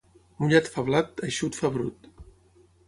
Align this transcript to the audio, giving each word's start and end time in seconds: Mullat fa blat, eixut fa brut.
Mullat 0.43 0.71
fa 0.77 0.83
blat, 0.87 1.23
eixut 1.29 1.61
fa 1.61 1.73
brut. 1.77 2.13